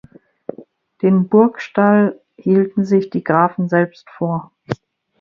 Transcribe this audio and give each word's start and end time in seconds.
Den 1.03 1.29
Burgstall 1.29 2.19
hielten 2.35 2.85
sich 2.85 3.11
die 3.11 3.23
Grafen 3.23 3.69
selbst 3.69 4.09
vor. 4.09 4.51